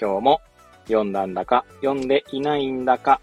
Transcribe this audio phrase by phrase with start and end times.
[0.00, 0.40] 今日も
[0.84, 3.20] 読んだんだか、読んでいないんだか、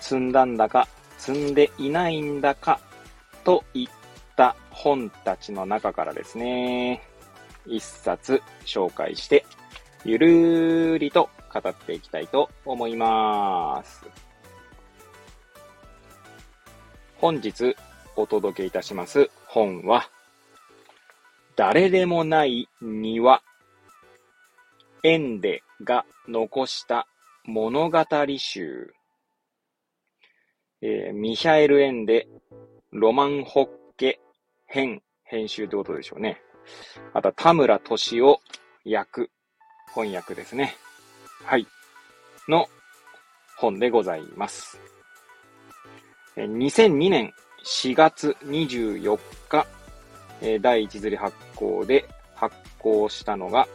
[0.00, 0.86] 積んだんだか、
[1.18, 2.78] 積んでいないんだか、
[3.42, 3.88] といっ
[4.36, 7.02] た本たちの中からですね、
[7.66, 9.44] 一冊紹介して、
[10.04, 14.06] ゆるーりと語っていきたいと思います。
[17.16, 17.76] 本日
[18.16, 20.08] お届けいたします本は、
[21.56, 23.42] 誰でもない庭、
[25.02, 27.06] エンデが残した
[27.44, 28.04] 物語
[28.36, 28.92] 集、
[30.82, 32.28] えー、ミヒャエル・エンデ、
[32.92, 34.20] ロマン・ホッケ
[34.66, 36.42] 編、編集ってことでしょうね。
[37.14, 38.40] あと田村敏夫
[38.84, 39.30] 役、
[39.94, 40.76] 翻訳ですね。
[41.44, 41.66] はい。
[42.46, 42.66] の
[43.56, 44.78] 本でございます。
[46.36, 47.32] 2002年
[47.64, 49.66] 4月24日、
[50.60, 53.66] 第一釣り発行で発行したのが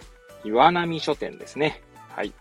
[0.46, 1.82] 岩波書店ですね。
[2.10, 2.32] はい。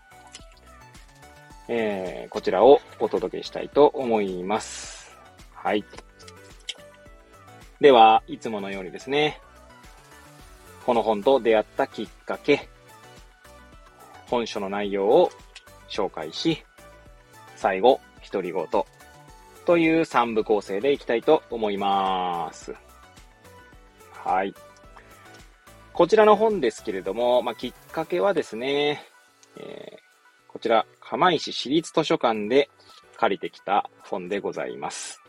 [1.67, 5.17] えー、こちらをお届けしたいと思います。
[5.53, 5.83] はい。
[7.81, 9.41] では、いつものようにですね、
[10.85, 12.69] この本と出会ったきっかけ、
[14.27, 15.31] 本書の内容を
[15.89, 16.63] 紹介し、
[17.55, 17.99] 最後、
[18.31, 18.67] 独り言
[19.65, 22.75] という3部構成でいきたいと思います。
[24.11, 24.53] はい。
[25.95, 29.01] こちらの本ですけれども、まあ、きっかけはですね、
[29.57, 32.69] えー、こちら、釜石市立図書館で
[33.15, 35.21] 借りてきた本でございます。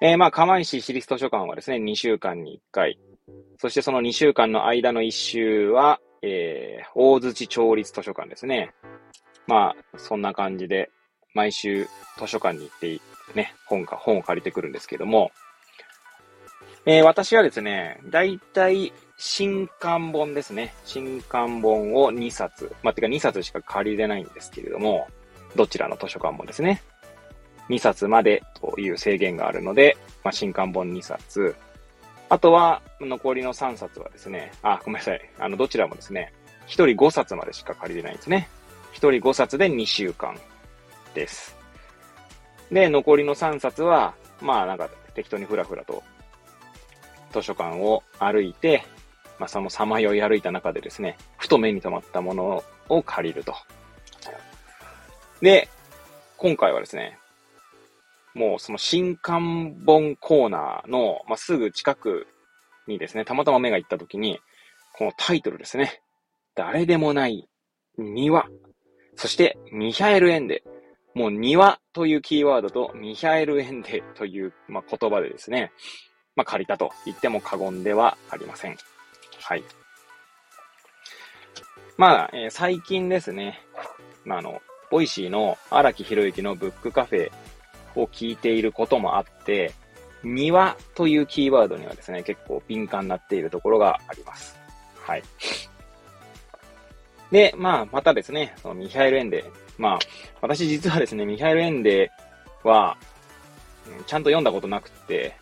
[0.00, 2.98] えー、まあ、釜石市立図書館はですね、2週間に1回、
[3.58, 8.74] そしてその2週間の間の1週は、えー、大槌町立図書館ですね。
[9.46, 10.90] まあ、そんな感じで、
[11.34, 11.86] 毎週
[12.18, 13.00] 図書館に行って
[13.36, 15.30] ね、本か、本を借りてくるんですけども、
[16.84, 20.74] えー、私はですね、だいたい新刊本ですね。
[20.84, 25.06] 新刊本を2冊、まあ、てか2冊しか借りれないんですけれども、
[25.54, 26.82] どちらの図書館もですね、
[27.68, 31.54] 2冊までという制限があるので、まあ、新刊本2冊。
[32.28, 35.30] あとは、残りの3冊はですね、あ、ごめんなさい。
[35.38, 36.32] あの、どちらもですね、
[36.66, 38.48] 1人5冊までしか借りれないんですね。
[38.94, 40.36] 1人5冊で2週間
[41.14, 41.56] です。
[42.72, 46.02] で、残りの3冊は、まあなんか適当にふらふらと
[47.32, 48.84] 図書館を歩いて、
[49.38, 53.54] まあそのさまよい歩いた中でですね、ふと目に留まったものを借りると。
[55.40, 55.68] で、
[56.36, 57.18] 今回はですね、
[58.34, 62.26] もうその新刊本コーナーの、まあ、すぐ近く
[62.86, 64.40] にですね、たまたま目が行った時に、
[64.94, 66.02] このタイトルですね。
[66.54, 67.48] 誰でもない
[67.98, 68.46] 庭。
[69.16, 70.62] そしてミヒャエル・エンデ。
[71.14, 75.72] もう庭というキーワードとミヒャエル・エンデという、まあ、言葉でですね、
[76.36, 78.76] まあ、借りたと言っても過言ではありません。
[79.40, 79.64] はい。
[81.96, 83.60] まあ、えー、最近ですね、
[84.24, 84.60] まあ、あの、
[84.90, 87.30] ボイシーの荒木博之のブックカフェ
[87.94, 89.72] を聞いていることもあって、
[90.22, 94.58] 庭というキーワードにはですね、結構敏感になっているところがあります。
[95.00, 95.22] はい。
[97.30, 99.44] で、まあ、またですね、そのミヒャエル・エンデ。
[99.78, 99.98] まあ、
[100.40, 102.10] 私実はですね、ミヒャエル・エンデ
[102.62, 102.96] は、
[104.06, 105.34] ちゃんと読んだことなくって、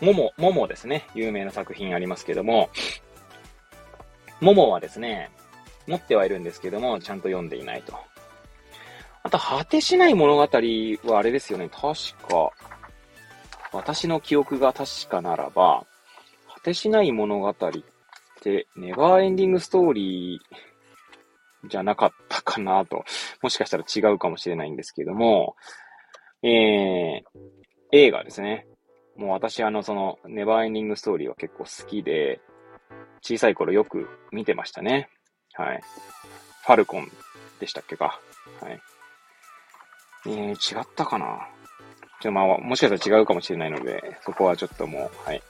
[0.00, 2.70] モモ、モモですね、有名な作品ありますけども、
[4.40, 5.30] モモはですね、
[5.86, 7.94] 持ってはいるんですけども、ちゃんと読んでいないと。
[9.22, 11.68] あと、果てしない物語はあれですよね。
[11.68, 11.82] 確
[12.28, 12.52] か、
[13.72, 15.86] 私の記憶が確かならば、
[16.54, 17.54] 果てしない物語っ
[18.40, 23.04] て、ネバーエンディングストーリーじゃなかったかなと。
[23.42, 25.56] もしかしたら違うかもしれないんですけども、
[26.42, 27.22] えー、
[27.92, 28.66] 映画ですね。
[29.18, 32.40] もう私あの、その、ネバーエンディングストーリーは結構好きで、
[33.20, 35.10] 小さい頃よく見てましたね。
[35.54, 35.80] はい。
[36.64, 37.10] ファルコン
[37.58, 38.20] でしたっけか。
[38.60, 38.80] はい。
[40.26, 41.48] えー、違ったかな
[42.20, 45.42] ちょ、まあ、もしかしたら違うかもしれないので、そこはちょっともう、はい。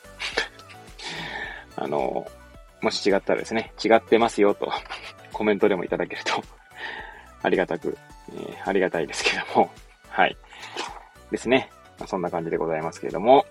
[1.77, 2.27] あの、
[2.81, 4.73] もし違ったらですね、違ってますよと、
[5.35, 6.43] コメントでもいただけると
[7.43, 7.99] ありがたく、
[8.33, 9.71] えー、ありがたいですけども、
[10.09, 10.35] はい。
[11.31, 11.71] ですね。
[12.07, 13.45] そんな感じでございますけれども、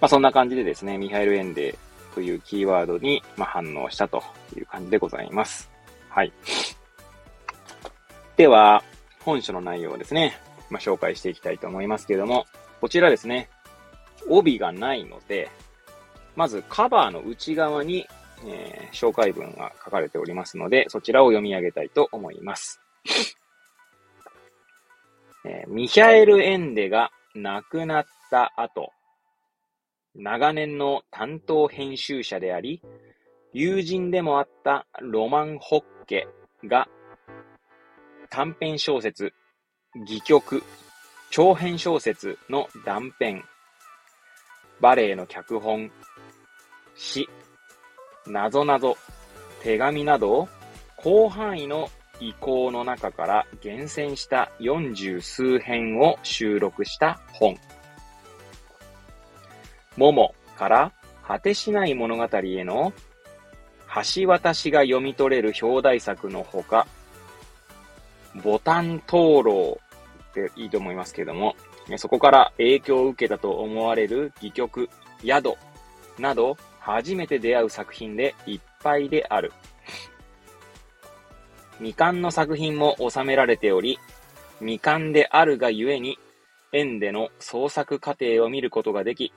[0.00, 1.78] まあ、そんな感じでですね、ミハイル・エンデ
[2.14, 4.22] というキーワードに、まあ、反応したと
[4.56, 5.70] いう感じでございます。
[6.08, 6.32] はい。
[8.36, 8.82] では、
[9.20, 10.38] 本書の内容をですね、
[10.70, 12.46] まあ、紹介していきたいと思いますけれども、
[12.80, 13.50] こちらですね、
[14.28, 15.50] 帯がないので、
[16.36, 18.06] まずカバーの内側に、
[18.46, 22.80] えー、紹介文が書かれておりますので、そちらを読み上げたいと思います。
[25.44, 28.92] えー、ミヒャエル・エンデが亡くなった後、
[30.22, 32.82] 長年の担当編集者であり、
[33.54, 36.28] 友人でもあったロマン・ホッケ
[36.62, 36.88] が
[38.28, 39.32] 短編小説、
[39.96, 40.62] 戯曲、
[41.30, 43.46] 長編小説の断片、
[44.78, 45.90] バレエの脚本、
[46.94, 47.26] 詩、
[48.26, 48.98] なぞなぞ、
[49.62, 50.48] 手紙など
[51.02, 51.88] 広範囲の
[52.20, 57.56] 意向の中から厳選した40数編を収録した本。
[60.00, 60.92] 桃から
[61.28, 62.94] 果てしない物語への
[64.14, 66.86] 橋渡しが読み取れる表題作のほか、
[68.42, 69.80] ボタン灯籠
[70.30, 71.54] っていいと思いますけども、
[71.98, 74.88] そこから影響を受けたと思われる戯曲、
[75.22, 75.54] 宿
[76.18, 79.52] など、初めて出会う作品でいっぱいである。
[81.76, 83.98] 未完の作品も収められており、
[84.60, 86.18] 未完であるがゆえに、
[86.72, 89.32] 縁での創作過程を見ることができ、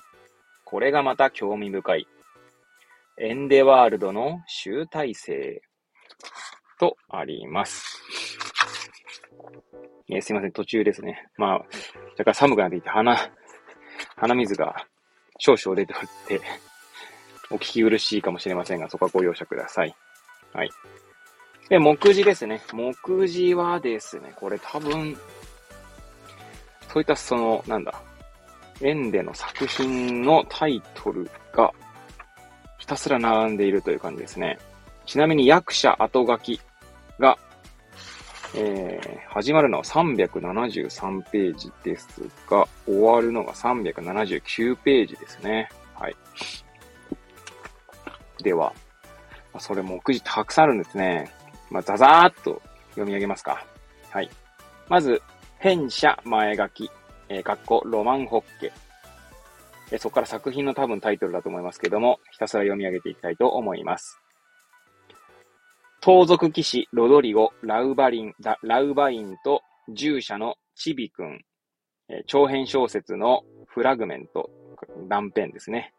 [0.73, 2.07] これがまた興味深い。
[3.19, 5.61] エンデワールドの集大成
[6.79, 8.01] とあります。
[10.09, 11.29] えー、すいません、途中ですね。
[11.37, 11.65] まあ、
[12.17, 13.15] だから寒くなっていて、鼻、
[14.15, 14.87] 鼻水が
[15.37, 16.41] 少々出ておって、
[17.51, 19.95] お聞き苦しいかもしれませんが、そこはご容赦ください。
[20.53, 20.71] はい。
[21.69, 22.63] で、目次ですね。
[22.73, 22.95] 目
[23.27, 25.15] 次はですね、これ多分、
[26.91, 27.93] そういったその、なんだ、
[28.81, 31.71] 円での作品のタイトルが
[32.77, 34.57] ひたすら並んでいるという感じですね。
[35.05, 36.61] ちなみに役者後書き
[37.19, 37.37] が
[38.55, 45.69] えー、始まるのは373ページですが、終わるのが379ページですね。
[45.95, 46.15] はい。
[48.43, 48.71] では、
[49.57, 51.31] それも目次たくさんあるんですね。
[51.71, 52.61] まあ、ザザーっと
[52.91, 53.65] 読み上げますか。
[54.11, 54.29] はい。
[54.87, 55.19] まず、
[55.57, 56.91] 変者前書き、
[57.29, 58.71] えー、かっこロマンホッケ。
[59.91, 64.19] えそこから作品の多分タイトルだと思いますけども、ひたすら読み上げていきたいと思います。
[66.01, 68.33] 盗賊騎士ロドリゴ・ラウバリン、
[68.63, 71.41] ラウバインと従者のチビ君、
[72.09, 74.49] え長編小説のフラグメント、
[75.07, 75.93] 断片ですね。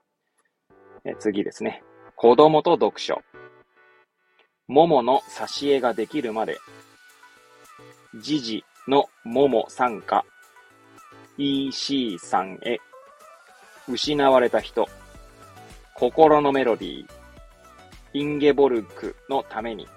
[1.04, 1.82] え次ですね。
[2.16, 3.22] 子供と読書。
[4.66, 6.58] 桃の挿絵ができるまで。
[8.20, 10.24] ジジの桃参加。
[11.36, 12.78] EC さんへ。
[13.88, 14.88] 失われた人。
[15.94, 17.06] 心のメロディー。
[18.12, 19.88] インゲボルクのために。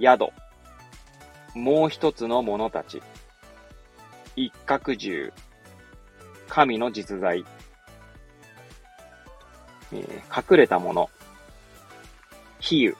[0.00, 0.28] 宿。
[1.56, 3.02] もう一つの者たち。
[4.36, 5.32] 一角獣。
[6.48, 7.44] 神の実在。
[9.92, 11.10] えー、隠れたもの。
[12.60, 12.96] 比喩。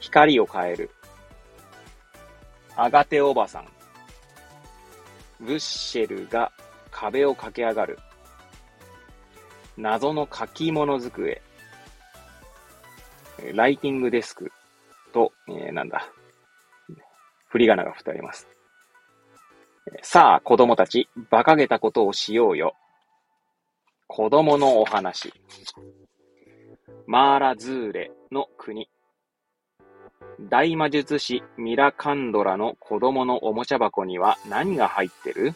[0.00, 0.90] 光を変える。
[2.76, 3.77] アガテおばさん。
[5.40, 6.52] ブッシェルが
[6.90, 7.98] 壁を駆け上がる。
[9.76, 11.40] 謎の書き物机。
[13.54, 14.50] ライティングデスク。
[15.12, 16.10] と、えー、なんだ。
[17.48, 18.48] 振り仮名が振ってあります。
[20.02, 22.74] さあ、子供たち、馬鹿げたことをしようよ。
[24.06, 25.32] 子供のお話。
[27.06, 28.88] マーラズーレの国。
[30.40, 35.54] 大魔術師ミラカンドラの子供のおもちゃ箱には何が入ってる？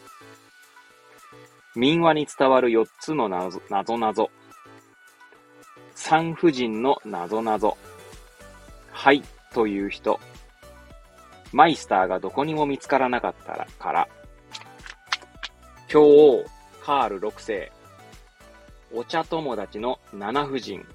[1.75, 3.61] 民話に伝わる4つの謎
[3.99, 4.31] 謎。
[5.95, 7.77] 産婦人の謎謎。
[8.91, 9.23] はい、
[9.55, 10.21] という人。
[11.53, 14.09] マイスターがどこにも見つからなかったらから。
[15.89, 16.45] 教王、
[16.83, 17.73] カール6世。
[18.93, 20.87] お茶友達の七夫人。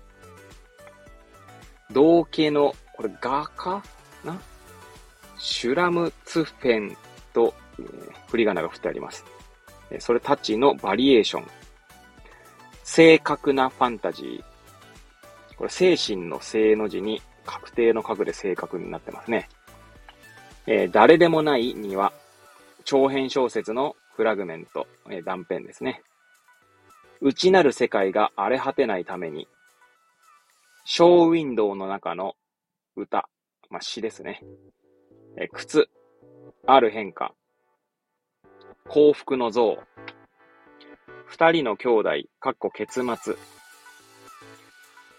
[1.92, 3.84] 同家の、これ画家
[4.26, 4.38] な？
[5.38, 6.98] シュラムツフェン
[7.32, 9.24] と、えー、振り仮名が振ってあります。
[10.00, 11.48] それたちのバリエーション。
[12.84, 14.44] 正確なファンタジー。
[15.56, 19.48] これ精神の正の字に確定の角で正確になってますね。
[20.66, 22.12] えー、誰でもない庭。
[22.84, 26.02] 長編小説のフラグメント、えー、断片ですね。
[27.22, 29.48] 内なる世界が荒れ果てないために、
[30.86, 32.36] ショーウィンドウの中の
[32.98, 33.30] 歌、
[33.70, 34.42] まあ、詩ですね。
[35.38, 35.88] え、靴、
[36.66, 37.34] ある変化、
[38.90, 39.78] 幸福の像、
[41.26, 43.36] 二人の兄弟、かっこ結末、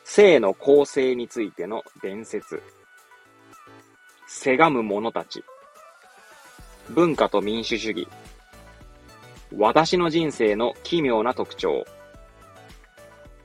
[0.04, 2.62] 性の構成についての伝説。
[4.26, 5.44] せがむ者たち。
[6.90, 8.08] 文化と民主主義。
[9.56, 11.84] 私の人生の奇妙な特徴。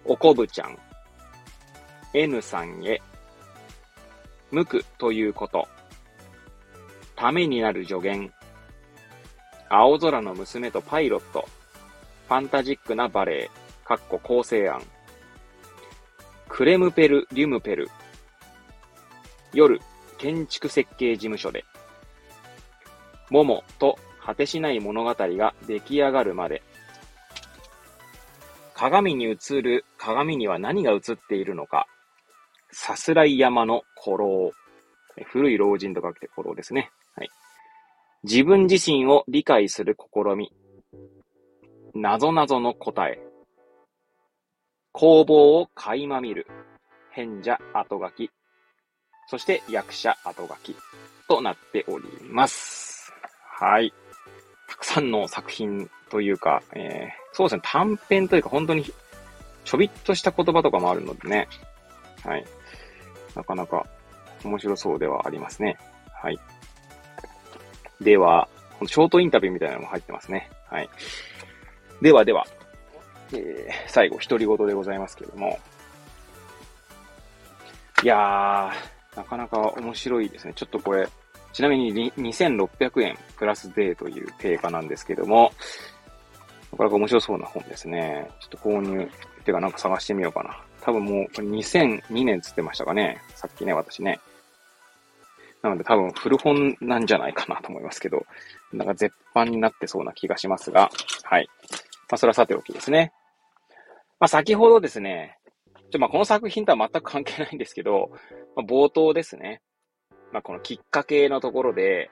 [0.05, 0.77] おこぶちゃん。
[2.13, 3.01] N さんへ。
[4.53, 5.67] 無垢ということ。
[7.15, 8.31] ためになる助言。
[9.67, 11.49] 青空の娘とパイロット。
[12.27, 13.51] ファンタジックなバレエ。
[13.83, 14.83] かっこ構成案。
[16.47, 17.89] クレムペル・リュムペル。
[19.53, 19.81] 夜、
[20.19, 21.65] 建築設計事務所で。
[23.31, 26.61] モモと果てしない物語が出来上がるまで。
[28.75, 31.87] 鏡に映る鏡には何が映っているのか。
[32.73, 34.51] さすらい山の古老。
[35.25, 36.89] 古い老人と書いて古老ですね。
[37.15, 37.29] はい。
[38.23, 40.51] 自分自身を理解する試み。
[41.93, 43.19] 謎々の答え。
[44.91, 46.47] 工房を垣間見る。
[47.11, 48.31] 変者後書き。
[49.27, 50.75] そして役者後書き
[51.27, 53.13] となっております。
[53.59, 53.93] はい。
[54.67, 58.83] たくさんの作品というか、えー、そうですね、短編というか本当に
[59.63, 61.47] ちょびっとした言葉とかもあるのでね。
[62.23, 62.45] はい。
[63.35, 63.85] なかなか
[64.43, 65.77] 面白そうではありますね。
[66.13, 66.39] はい。
[68.01, 68.47] では、
[68.85, 70.49] ショートインタビューみたいなのも入ってますね。
[70.69, 70.89] はい。
[72.01, 72.45] ではでは、
[73.33, 75.59] えー、最後、独り言でございますけれども。
[78.03, 80.53] いやー、なかなか面白いですね。
[80.55, 81.07] ちょっとこれ、
[81.53, 85.53] ちなみに2600円プラスデーという定価なんですけども、
[86.71, 88.27] なかなか面白そうな本ですね。
[88.41, 89.09] ちょっと購入、
[89.45, 90.59] てかなんか探してみようかな。
[90.83, 93.21] 多分もう2002年つってましたかね。
[93.35, 94.19] さっきね、私ね。
[95.61, 98.25] なので多分古本なんじゃないかなと思いますけど、
[98.73, 100.91] なんか絶版になってそうな気がしますが、
[101.23, 101.47] はい。
[102.09, 103.13] まあそれはさておきですね。
[104.19, 105.37] まあ先ほどですね、
[105.89, 108.09] ちょまあこの作品とは全く関係ないんですけど、
[108.57, 109.61] まあ、冒頭ですね。
[110.33, 112.11] まあこのきっかけのところで、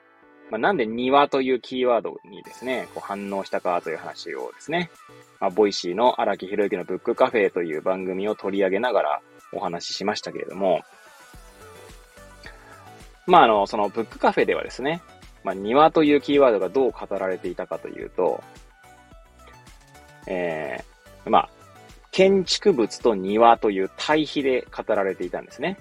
[0.50, 4.90] まあ、なんで庭というキーワードにですね、こう反応したかという話をですね、
[5.40, 9.20] まあ、ボイシーの荒木博之のブックカフェという番組を取り上げながら
[9.52, 10.82] お話ししましたけれども、
[13.26, 15.02] まあ、あの、そのブックカフェではですね、
[15.44, 18.42] まあ、庭というキーワードがどう語られていたかというと、
[20.26, 21.48] えー、まあ、
[22.10, 25.78] 建築物と庭という対比で語られていたんですね。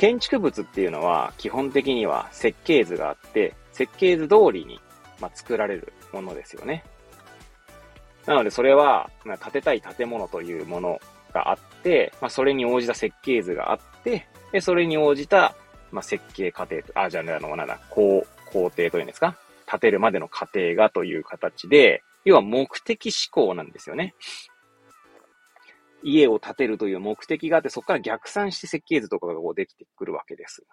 [0.00, 4.80] 建築物っていうのは基本的には設計図があって、設計図通りに、
[5.20, 6.84] ま、作られるものですよね。
[8.24, 11.00] なのでそれは、ま、建てたい建物というもの
[11.34, 15.54] があって、まあ、それに応じた設計図があって、で、それに応じた、
[15.92, 19.36] ま、設計過程、あ、じゃあ、あの、なんだ、工、工程というんですか？
[19.70, 24.14] 建てるまでの過程がという形で、要は目的思考なんですよね。
[26.02, 30.64] 家を建てるという目的があって、そこから逆算して設計図とかがこうできてくるわけです。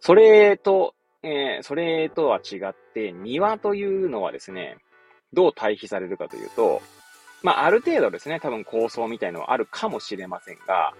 [0.00, 4.76] それと、えー、それとは違って、庭というのはですね、
[5.32, 6.82] どう対比されるかというと、
[7.42, 10.92] まあ、ある程度ですね、多分構想みたいのはあるかもしれませんが、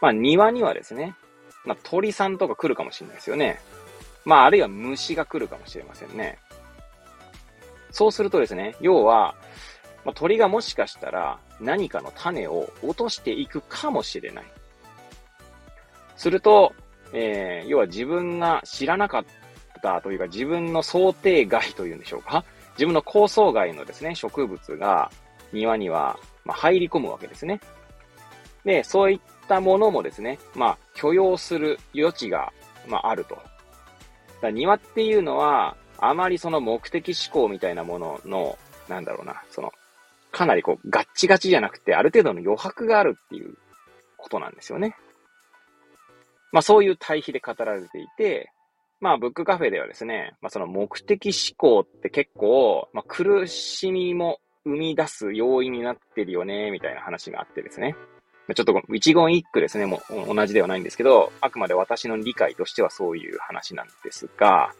[0.00, 1.14] まあ、庭にはですね、
[1.64, 3.60] まあ、鳥さんとか来るかもしれないですよね。
[4.24, 6.38] まあ、あるいは虫が来るかもしれませんね。
[7.90, 9.34] そうするとですね、要は、
[10.04, 14.44] まあ、鳥がもしかしたら何かの種を落としていくかもしれない。
[16.16, 16.72] すると、
[17.12, 19.24] えー、要は自分が知らなかっ
[19.82, 25.10] たというか自分の想定外というんでしょうか自分の構想外のですね、植物が
[25.52, 27.60] 庭には、ま、入り込むわけですね。
[28.64, 32.52] で、そういったものもですね、まあ、許容する余地が、
[32.86, 33.36] まあ、あると。
[34.40, 38.56] だ庭っていうのは、あまりその目的思考みたいなものの、
[38.88, 39.72] なんだろうな、その、
[40.30, 43.56] かなりこう、ガッチガチじゃなくて、ある程度の余白があるっていう
[44.16, 44.94] ことなんですよね。
[46.52, 48.50] まあそういう対比で語られていて、
[49.00, 57.96] まあブックカフェではですね、まあその目的思考って結構、まあ苦しみも生み出す要因になってるよね、みたいな話があってですね。
[58.54, 64.72] ちょっと一言一句ですね、もう同じではないんですけど、あくまで私の理解としてはそういう話なんですが、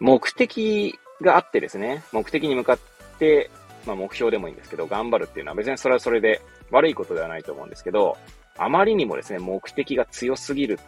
[0.00, 2.78] 目的があってですね、目的に向かっ
[3.18, 3.50] て、
[3.86, 8.16] まあ目標でもいいんですけど、頑張るっていうのは別にそれはそれで悪いことではないと思うんですけど、
[8.56, 10.78] あまりにもですね、目的が強すぎる、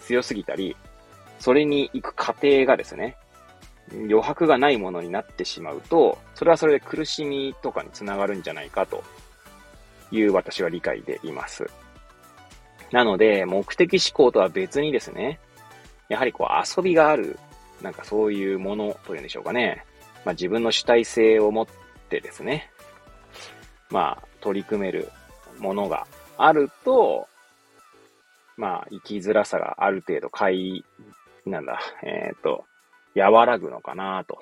[0.00, 0.76] 強すぎたり、
[1.38, 3.16] それに行く過程がですね、
[3.90, 9.02] 余白がないものになってしまうと、それはそれで苦しみとかにつながるんじゃないかと
[10.10, 11.68] いう私は理解でいます。
[12.90, 15.40] なので、目的思考とは別にですね、
[16.08, 17.38] やはりこう遊びがある
[17.82, 19.84] なんかそういうものというんでしょうかね。
[20.24, 21.66] まあ自分の主体性を持っ
[22.12, 22.70] てですね、
[23.90, 25.10] まあ、取り組める
[25.58, 27.26] ものがあると、
[28.58, 30.84] まあ、生きづらさがある程度、かい、
[31.46, 32.64] なんだ、えっ、ー、と、
[33.16, 34.38] 和らぐのかなと。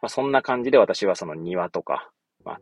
[0.00, 2.10] まあ、そんな感じで私はその庭とか、
[2.44, 2.60] まあ、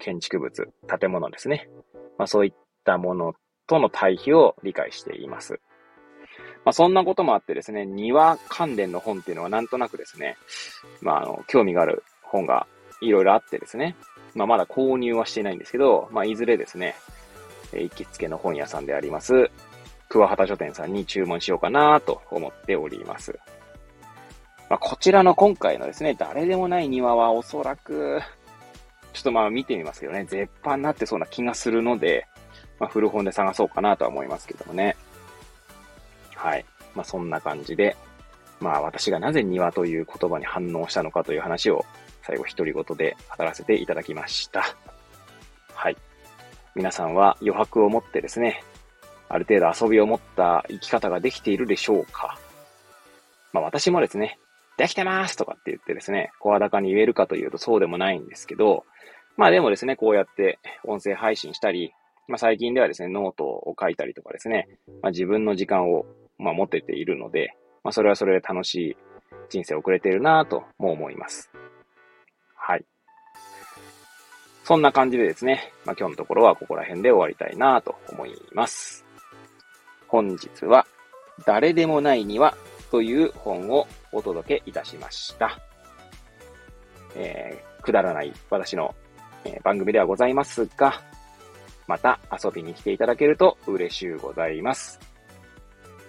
[0.00, 1.68] 建築物、建物ですね。
[2.16, 2.52] まあ、そういっ
[2.84, 3.34] たもの
[3.66, 5.60] との対比を理解しています。
[6.64, 10.36] まあ、そんなこともあってですね、庭関連の本っていうのはなんとなくですね、
[11.02, 12.66] まあ、あの、興味がある本が
[13.00, 13.96] いろいろあってですね、
[14.34, 16.94] まあ、まだ購入はしていないんですけど、まあ、いずれですね、
[17.72, 19.50] え行きつけの本屋さんであります、
[20.08, 23.38] 桑畑書店さんに注文しようかなと思っております。
[24.68, 28.20] まあ、こちらの今回のですね、誰でもない庭はおそらく、
[29.12, 32.26] ちょっとまあ見てみますけどね、絶版になってそうな気がするので、
[32.78, 34.96] まあ、古本で探そうかなとは思いますけどもね。
[36.34, 36.64] はい。
[36.94, 37.96] まあ、そんな感じで、
[38.60, 41.84] まあ、私がなぜ庭という言葉に反応したのかという話を、
[42.30, 44.62] 最後独り言で語らせていただきました。
[45.74, 45.96] はい。
[46.76, 48.62] 皆さんは余白を持ってですね、
[49.28, 52.38] ある程度遊びを持った生き方ができているでしょうか？
[53.52, 54.38] まあ私もですね、
[54.76, 58.84] できてますとかって言ってですね、声高に言えるかというとそうでもないんですけど、
[59.36, 61.92] まあでもですね、こうやって音声配信したり、
[62.28, 64.68] まあ最近ではですね、ノートを書いたりとかですね、
[65.02, 66.06] まあ自分の時間を
[66.38, 68.96] まあ、持てているので、まあ、それはそれで楽しい
[69.50, 71.50] 人生を送れているなとも思います。
[74.64, 79.04] そんな感じでですね、まあ、今日のところはここら辺で終わりたいなと思います。
[80.06, 80.86] 本日は、
[81.46, 82.56] 誰でもないには
[82.90, 85.58] という本をお届けいたしました。
[87.16, 88.94] えー、くだらない私の、
[89.44, 91.00] えー、番組ではございますが、
[91.88, 95.00] また遊びに来ていただけると嬉しゅうございます。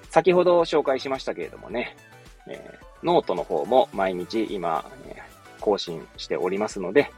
[0.09, 1.95] 先ほど紹介しましたけれどもね、
[2.47, 5.15] えー、ノートの方も毎日今、え、
[5.59, 7.11] 更新しておりますので、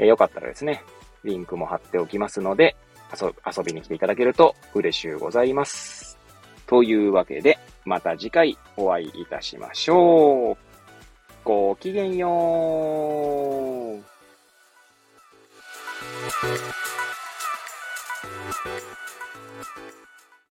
[0.00, 0.82] えー、よかったらですね、
[1.22, 2.74] リンクも貼っておきますので、
[3.20, 6.18] 遊びに来ていただけると嬉しゅうございます。
[6.66, 10.56] というわけで、また次回お会いいたしましょう。
[11.44, 14.04] ごきげんよう。